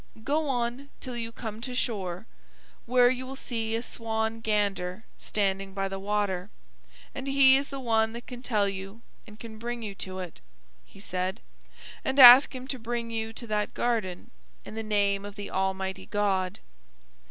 [0.23, 2.25] "Go on till you come to shore,
[2.87, 6.49] where you will see a Swan Gander standing by the water,
[7.13, 10.41] and he is the one that can tell you and can bring you to it,"
[10.83, 11.39] he said.
[12.03, 14.31] "And ask him to bring you to that garden
[14.65, 16.57] in the name of the Almighty God."